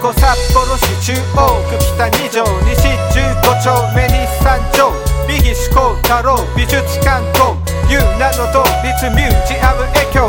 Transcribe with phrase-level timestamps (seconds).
[0.00, 2.42] 札幌市中央区北2条
[2.74, 4.90] 西15丁目日産町
[5.28, 7.54] 美技思考太郎美術館と
[7.92, 10.26] いう名の通りミュージアムエキョ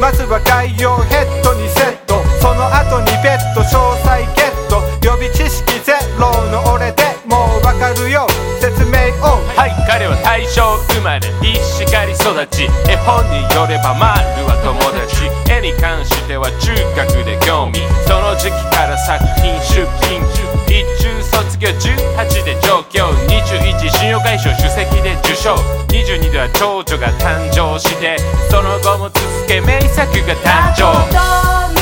[0.00, 8.26] まずは概要ヘッドにセットその後にベッド詳細ゲット予備知識ゼロの俺でもうわかるよ
[8.58, 10.64] 説明をはい彼は大正
[10.96, 15.28] 生まれ石狩育ち絵本によればマルは友達
[15.60, 20.20] に関しては中学で興味その時期から作品出品
[20.66, 25.54] 一中卒業18で上京21信用会賞首席で受賞。
[25.88, 28.16] 22では長女が誕生して
[28.50, 31.79] その後も続け名作が誕生。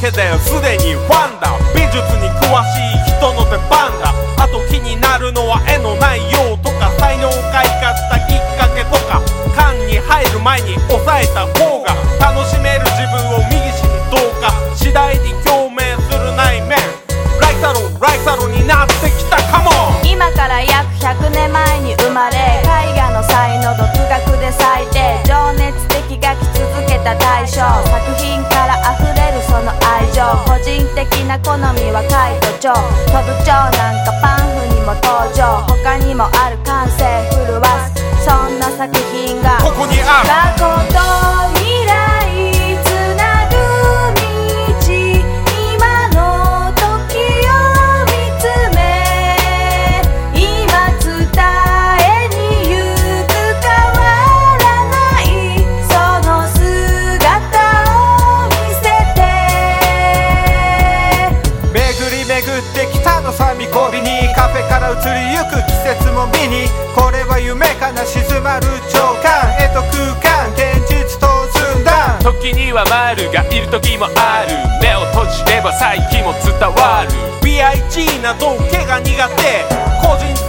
[0.00, 1.50] けですでにファンだ。
[1.74, 4.14] 美術に詳しい人の出番だ。
[4.38, 7.27] あと気になるのは絵の内容とか才能
[30.68, 35.64] 人的な好みはカイト蝶飛ぶ蝶なんかパンフにも登場。
[35.66, 37.96] 他にもある感性震わす。
[38.22, 39.56] そんな作品が。
[39.62, 41.27] ここにある
[62.50, 72.18] って北の三見込みにカフェから移りゆく季節も見にこれは夢かな静まる長官絵と空間現実と寸断。
[72.22, 74.56] 時には丸がいる時もある。
[74.80, 77.10] 目を閉じれば再起も伝わる。
[77.42, 79.64] BIG な造形が苦手。
[80.00, 80.47] 個人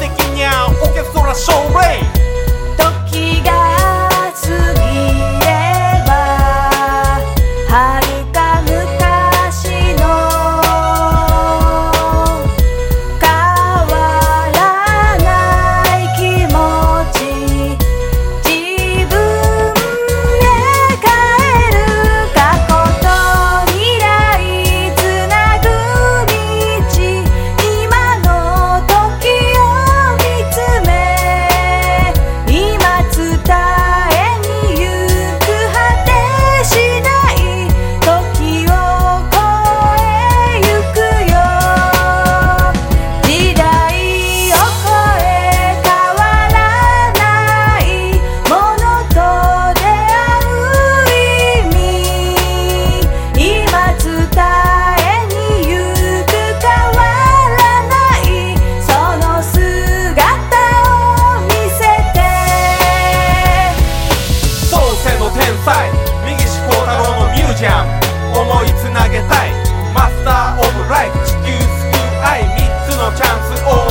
[73.16, 73.89] 唱支歌